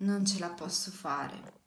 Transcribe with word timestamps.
Non 0.00 0.24
ce 0.24 0.38
la 0.38 0.48
posso 0.48 0.90
fare. 0.90 1.58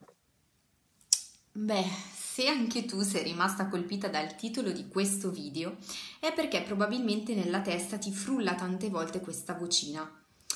Beh, 1.52 1.86
se 2.16 2.48
anche 2.48 2.84
tu 2.86 3.02
sei 3.02 3.22
rimasta 3.22 3.68
colpita 3.68 4.08
dal 4.08 4.36
titolo 4.36 4.72
di 4.72 4.88
questo 4.88 5.30
video, 5.30 5.78
è 6.20 6.34
perché 6.34 6.64
probabilmente 6.64 7.36
nella 7.36 7.62
testa 7.62 8.00
ti 8.00 8.12
frulla 8.12 8.56
tante 8.56 8.90
volte 8.90 9.20
questa 9.20 9.54
vocina. 9.54 10.10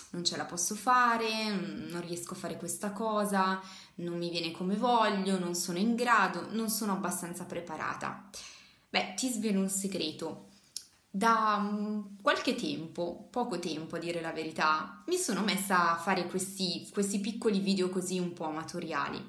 Non 0.09 0.23
ce 0.23 0.37
la 0.37 0.45
posso 0.45 0.73
fare, 0.73 1.51
non 1.51 2.01
riesco 2.01 2.33
a 2.33 2.37
fare 2.37 2.57
questa 2.57 2.93
cosa, 2.93 3.61
non 3.95 4.17
mi 4.17 4.31
viene 4.31 4.51
come 4.51 4.75
voglio, 4.75 5.37
non 5.37 5.53
sono 5.53 5.77
in 5.77 5.93
grado, 5.93 6.47
non 6.53 6.69
sono 6.69 6.93
abbastanza 6.93 7.45
preparata. 7.45 8.27
Beh, 8.89 9.13
ti 9.15 9.29
svelo 9.29 9.59
un 9.59 9.69
segreto. 9.69 10.46
Da 11.17 11.57
mm, 11.57 11.99
qualche 12.21 12.53
tempo, 12.53 13.27
poco 13.31 13.57
tempo 13.57 13.95
a 13.95 13.99
dire 13.99 14.21
la 14.21 14.31
verità, 14.31 15.01
mi 15.07 15.15
sono 15.15 15.41
messa 15.41 15.93
a 15.93 15.97
fare 15.97 16.27
questi, 16.27 16.87
questi 16.93 17.19
piccoli 17.19 17.59
video 17.59 17.89
così 17.89 18.19
un 18.19 18.33
po' 18.33 18.45
amatoriali. 18.45 19.19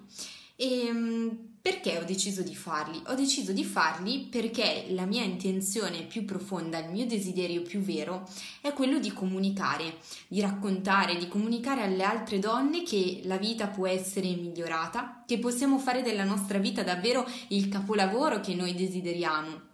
E 0.55 0.91
mm, 0.93 1.29
perché 1.63 1.97
ho 1.97 2.05
deciso 2.05 2.43
di 2.43 2.55
farli? 2.55 3.01
Ho 3.07 3.15
deciso 3.15 3.53
di 3.53 3.65
farli 3.65 4.29
perché 4.31 4.89
la 4.91 5.07
mia 5.07 5.23
intenzione 5.23 6.03
più 6.03 6.27
profonda, 6.27 6.77
il 6.77 6.91
mio 6.91 7.07
desiderio 7.07 7.63
più 7.63 7.81
vero 7.81 8.29
è 8.61 8.75
quello 8.75 8.99
di 8.99 9.11
comunicare, 9.11 9.95
di 10.29 10.43
raccontare, 10.43 11.17
di 11.17 11.27
comunicare 11.27 11.85
alle 11.85 12.03
altre 12.03 12.39
donne 12.39 12.83
che 12.83 13.23
la 13.25 13.39
vita 13.39 13.69
può 13.69 13.87
essere 13.87 14.27
migliorata, 14.27 15.25
che 15.27 15.39
possiamo 15.39 15.79
fare 15.79 16.03
della 16.03 16.25
nostra 16.25 16.59
vita 16.59 16.83
davvero 16.83 17.27
il 17.49 17.71
capolavoro 17.71 18.41
che 18.41 18.55
noi 18.55 18.75
desideriamo 18.75 19.69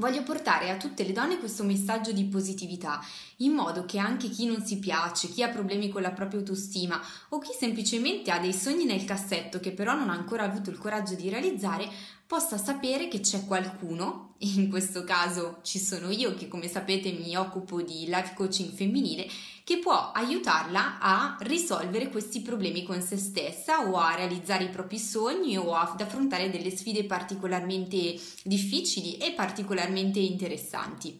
Voglio 0.00 0.22
portare 0.22 0.70
a 0.70 0.78
tutte 0.78 1.04
le 1.04 1.12
donne 1.12 1.36
questo 1.36 1.62
messaggio 1.62 2.10
di 2.12 2.24
positività, 2.24 3.04
in 3.38 3.52
modo 3.52 3.84
che 3.84 3.98
anche 3.98 4.30
chi 4.30 4.46
non 4.46 4.64
si 4.64 4.78
piace, 4.78 5.28
chi 5.28 5.42
ha 5.42 5.50
problemi 5.50 5.90
con 5.90 6.00
la 6.00 6.12
propria 6.12 6.40
autostima 6.40 6.98
o 7.28 7.38
chi 7.38 7.50
semplicemente 7.52 8.30
ha 8.30 8.38
dei 8.38 8.54
sogni 8.54 8.86
nel 8.86 9.04
cassetto 9.04 9.60
che 9.60 9.72
però 9.72 9.94
non 9.94 10.08
ha 10.08 10.14
ancora 10.14 10.44
avuto 10.44 10.70
il 10.70 10.78
coraggio 10.78 11.14
di 11.16 11.28
realizzare, 11.28 11.86
possa 12.30 12.58
sapere 12.58 13.08
che 13.08 13.18
c'è 13.18 13.44
qualcuno, 13.44 14.34
in 14.38 14.70
questo 14.70 15.02
caso 15.02 15.58
ci 15.64 15.80
sono 15.80 16.10
io 16.10 16.36
che 16.36 16.46
come 16.46 16.68
sapete 16.68 17.10
mi 17.10 17.34
occupo 17.34 17.82
di 17.82 18.04
life 18.06 18.34
coaching 18.36 18.70
femminile, 18.72 19.28
che 19.64 19.80
può 19.80 20.12
aiutarla 20.12 21.00
a 21.00 21.36
risolvere 21.40 22.08
questi 22.08 22.40
problemi 22.40 22.84
con 22.84 23.02
se 23.02 23.16
stessa 23.16 23.80
o 23.80 23.96
a 23.96 24.14
realizzare 24.14 24.62
i 24.62 24.68
propri 24.68 25.00
sogni 25.00 25.58
o 25.58 25.74
ad 25.74 26.00
affrontare 26.00 26.50
delle 26.50 26.70
sfide 26.70 27.02
particolarmente 27.02 28.14
difficili 28.44 29.16
e 29.16 29.32
particolarmente 29.32 30.20
interessanti. 30.20 31.18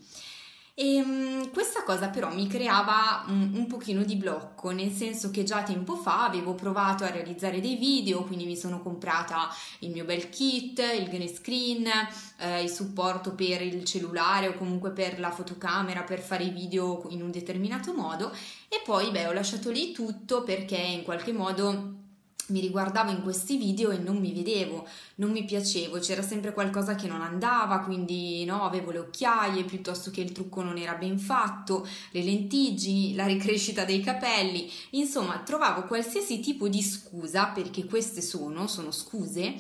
E 0.82 0.98
um, 1.02 1.50
questa 1.50 1.82
cosa 1.82 2.08
però 2.08 2.32
mi 2.32 2.46
creava 2.46 3.26
un, 3.28 3.50
un, 3.52 3.66
pochino 3.66 4.02
di 4.02 4.16
blocco, 4.16 4.70
nel 4.70 4.90
senso 4.90 5.30
che 5.30 5.44
già 5.44 5.62
tempo 5.62 5.94
fa 5.94 6.24
avevo 6.24 6.54
provato 6.54 7.04
a 7.04 7.10
realizzare 7.10 7.60
dei 7.60 7.76
video, 7.76 8.22
quindi 8.22 8.46
mi 8.46 8.56
sono 8.56 8.80
comprata 8.80 9.54
il 9.80 9.90
mio 9.90 10.06
bel 10.06 10.30
kit, 10.30 10.78
il 10.78 11.10
green 11.10 11.28
screen, 11.28 11.86
eh, 12.38 12.62
il 12.62 12.70
supporto 12.70 13.34
per 13.34 13.60
il 13.60 13.84
cellulare 13.84 14.48
o 14.48 14.54
comunque 14.54 14.90
per 14.92 15.20
la 15.20 15.30
fotocamera 15.30 16.02
per 16.02 16.20
fare 16.20 16.44
i 16.44 16.50
video 16.50 17.04
in 17.10 17.20
un 17.20 17.30
determinato 17.30 17.92
modo. 17.92 18.30
E 18.66 18.80
poi 18.82 19.10
beh 19.10 19.26
ho 19.26 19.32
lasciato 19.32 19.70
lì 19.70 19.92
tutto 19.92 20.44
perché 20.44 20.78
in 20.78 21.02
qualche 21.02 21.32
modo 21.34 21.99
mi 22.50 22.60
riguardavo 22.60 23.10
in 23.10 23.22
questi 23.22 23.56
video 23.56 23.90
e 23.90 23.98
non 23.98 24.18
mi 24.18 24.32
vedevo, 24.32 24.86
non 25.16 25.30
mi 25.30 25.44
piacevo, 25.44 25.98
c'era 25.98 26.22
sempre 26.22 26.52
qualcosa 26.52 26.94
che 26.94 27.06
non 27.06 27.22
andava, 27.22 27.80
quindi 27.80 28.44
no, 28.44 28.64
avevo 28.64 28.90
le 28.90 28.98
occhiaie 28.98 29.64
piuttosto 29.64 30.10
che 30.10 30.20
il 30.20 30.32
trucco 30.32 30.62
non 30.62 30.76
era 30.76 30.94
ben 30.94 31.18
fatto, 31.18 31.86
le 32.10 32.22
lentiggini, 32.22 33.14
la 33.14 33.26
ricrescita 33.26 33.84
dei 33.84 34.00
capelli, 34.00 34.70
insomma, 34.90 35.38
trovavo 35.38 35.84
qualsiasi 35.84 36.40
tipo 36.40 36.68
di 36.68 36.82
scusa, 36.82 37.46
perché 37.46 37.84
queste 37.84 38.20
sono, 38.20 38.66
sono 38.66 38.90
scuse, 38.90 39.54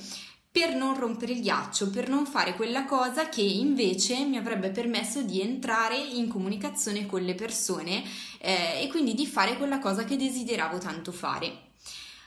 per 0.52 0.74
non 0.74 0.98
rompere 0.98 1.32
il 1.32 1.42
ghiaccio, 1.42 1.90
per 1.90 2.08
non 2.08 2.26
fare 2.26 2.54
quella 2.54 2.84
cosa 2.84 3.28
che 3.28 3.42
invece 3.42 4.24
mi 4.24 4.36
avrebbe 4.36 4.70
permesso 4.70 5.22
di 5.22 5.40
entrare 5.40 5.96
in 5.96 6.26
comunicazione 6.26 7.06
con 7.06 7.22
le 7.22 7.36
persone 7.36 8.02
eh, 8.38 8.82
e 8.82 8.88
quindi 8.88 9.14
di 9.14 9.26
fare 9.26 9.56
quella 9.56 9.78
cosa 9.78 10.02
che 10.02 10.16
desideravo 10.16 10.78
tanto 10.78 11.12
fare. 11.12 11.69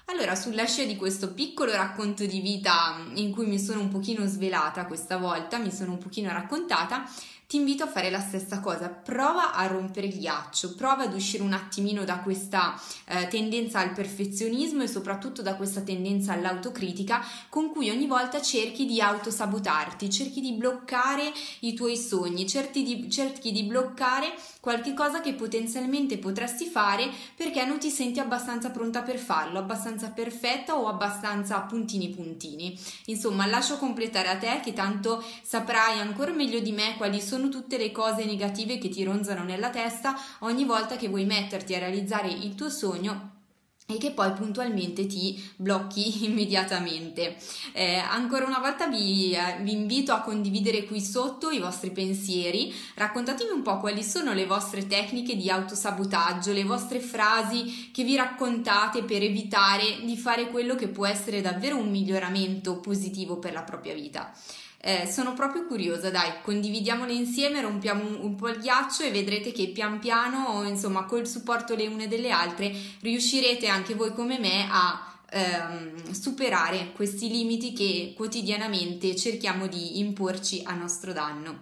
Allora, 0.07 0.35
sulla 0.35 0.65
scia 0.65 0.83
di 0.83 0.97
questo 0.97 1.33
piccolo 1.33 1.71
racconto 1.71 2.25
di 2.25 2.41
vita 2.41 2.97
in 3.13 3.31
cui 3.31 3.45
mi 3.45 3.57
sono 3.57 3.79
un 3.79 3.87
pochino 3.87 4.25
svelata 4.25 4.85
questa 4.85 5.17
volta, 5.17 5.57
mi 5.57 5.71
sono 5.71 5.93
un 5.93 5.97
pochino 5.97 6.29
raccontata, 6.31 7.05
ti 7.53 7.59
invito 7.59 7.83
a 7.83 7.87
fare 7.87 8.09
la 8.09 8.19
stessa 8.19 8.59
cosa, 8.61 8.89
prova 8.89 9.53
a 9.53 9.67
rompere 9.67 10.07
il 10.07 10.17
ghiaccio, 10.17 10.73
prova 10.73 11.03
ad 11.03 11.13
uscire 11.13 11.43
un 11.43 11.53
attimino 11.53 12.03
da 12.03 12.17
questa 12.17 12.73
eh, 13.05 13.27
tendenza 13.27 13.77
al 13.77 13.91
perfezionismo 13.91 14.81
e 14.81 14.87
soprattutto 14.87 15.43
da 15.43 15.53
questa 15.53 15.81
tendenza 15.81 16.33
all'autocritica 16.33 17.23
con 17.49 17.69
cui 17.69 17.91
ogni 17.91 18.07
volta 18.07 18.41
cerchi 18.41 18.87
di 18.87 18.99
autosabotarti, 18.99 20.09
cerchi 20.09 20.41
di 20.41 20.53
bloccare 20.53 21.31
i 21.59 21.75
tuoi 21.75 21.95
sogni, 21.95 22.47
cerchi 22.47 22.81
di, 22.81 23.07
cerchi 23.11 23.51
di 23.51 23.61
bloccare 23.65 24.33
qualche 24.59 24.95
cosa 24.95 25.21
che 25.21 25.33
potenzialmente 25.33 26.17
potresti 26.17 26.65
fare 26.65 27.07
perché 27.35 27.63
non 27.65 27.77
ti 27.77 27.91
senti 27.91 28.19
abbastanza 28.19 28.71
pronta 28.71 29.03
per 29.03 29.19
farlo, 29.19 29.59
abbastanza 29.59 30.09
perfetta 30.09 30.75
o 30.75 30.87
abbastanza 30.87 31.59
puntini 31.59 32.09
puntini. 32.09 32.75
Insomma, 33.05 33.45
lascio 33.45 33.77
completare 33.77 34.29
a 34.29 34.37
te 34.37 34.59
che 34.63 34.73
tanto 34.73 35.23
saprai 35.43 35.99
ancora 35.99 36.31
meglio 36.31 36.59
di 36.59 36.71
me 36.71 36.95
quali 36.97 37.21
sono 37.21 37.41
sono 37.43 37.49
tutte 37.49 37.77
le 37.77 37.91
cose 37.91 38.23
negative 38.23 38.77
che 38.77 38.87
ti 38.87 39.03
ronzano 39.03 39.43
nella 39.43 39.69
testa 39.69 40.15
ogni 40.39 40.63
volta 40.63 40.95
che 40.95 41.09
vuoi 41.09 41.25
metterti 41.25 41.75
a 41.75 41.79
realizzare 41.79 42.29
il 42.29 42.55
tuo 42.55 42.69
sogno 42.69 43.31
e 43.85 43.97
che 43.97 44.11
poi 44.11 44.31
puntualmente 44.31 45.05
ti 45.07 45.43
blocchi 45.57 46.23
immediatamente. 46.23 47.35
Eh, 47.73 47.95
ancora 47.95 48.45
una 48.45 48.59
volta 48.59 48.87
vi, 48.87 49.33
eh, 49.33 49.57
vi, 49.61 49.73
invito 49.73 50.13
a 50.13 50.21
condividere 50.21 50.85
qui 50.85 51.01
sotto 51.01 51.49
i 51.49 51.59
vostri 51.59 51.91
pensieri, 51.91 52.73
raccontatemi 52.95 53.51
un 53.51 53.61
po' 53.61 53.79
quali 53.79 54.03
sono 54.03 54.31
le 54.31 54.45
vostre 54.45 54.87
tecniche 54.87 55.35
di 55.35 55.49
autosabotaggio, 55.49 56.53
le 56.53 56.63
vostre 56.63 57.01
frasi 57.01 57.91
che 57.91 58.05
vi 58.05 58.15
raccontate 58.15 59.03
per 59.03 59.21
evitare 59.21 59.99
di 60.05 60.15
fare 60.15 60.47
quello 60.47 60.75
che 60.75 60.87
può 60.87 61.05
essere 61.05 61.41
davvero 61.41 61.75
un 61.75 61.89
miglioramento 61.89 62.79
positivo 62.79 63.37
per 63.37 63.51
la 63.51 63.63
propria 63.63 63.93
vita. 63.93 64.31
Eh, 64.85 65.07
sono 65.09 65.31
proprio 65.31 65.65
curiosa, 65.65 66.09
dai, 66.09 66.41
condividiamole 66.41 67.13
insieme, 67.13 67.61
rompiamo 67.61 68.05
un, 68.05 68.17
un, 68.19 68.35
po' 68.35 68.49
il 68.49 68.59
ghiaccio 68.59 69.03
e 69.03 69.11
vedrete 69.11 69.53
che 69.53 69.69
pian 69.69 69.97
piano, 69.97 70.61
insomma, 70.67 71.05
col 71.05 71.25
supporto 71.25 71.73
le 71.73 71.87
une 71.87 72.09
delle 72.09 72.31
altre, 72.31 72.75
riuscirete 72.99 73.67
anche 73.67 73.93
voi 73.93 74.11
come 74.11 74.39
me 74.39 74.67
a 74.69 75.15
ehm, 75.29 76.11
superare 76.11 76.91
questi 76.93 77.29
limiti 77.29 77.71
che 77.71 78.13
quotidianamente 78.13 79.15
cerchiamo 79.15 79.67
di 79.67 79.99
imporci 79.99 80.63
a 80.65 80.73
nostro 80.73 81.13
danno. 81.13 81.61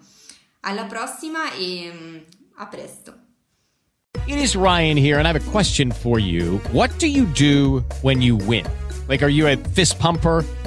Alla 0.62 0.86
prossima 0.86 1.54
e 1.54 1.92
mm, 1.94 2.18
a 2.56 2.66
presto. 2.66 3.14
It 4.26 4.40
is 4.40 4.56
Ryan 4.56 4.98
here 4.98 5.20
and 5.20 5.28
I 5.28 5.30
have 5.30 5.40
a 5.40 5.52
question 5.52 5.92
for 5.92 6.18
you. 6.18 6.60
What 6.72 6.90
do 6.98 7.06
you 7.06 7.28
do 7.34 7.84
when 8.02 8.20
you 8.20 8.36
win? 8.48 8.66
Like, 9.08 9.22
are 9.22 9.32
you 9.32 9.46
a 9.46 9.58
fist 9.58 10.00
pumper? 10.00 10.44